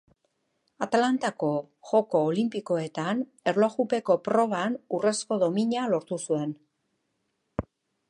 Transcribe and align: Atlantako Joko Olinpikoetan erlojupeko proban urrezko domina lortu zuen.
Atlantako 0.85 1.49
Joko 1.89 2.21
Olinpikoetan 2.31 3.23
erlojupeko 3.53 4.19
proban 4.31 4.81
urrezko 4.99 5.41
domina 5.47 5.89
lortu 5.97 6.23
zuen. 6.29 6.61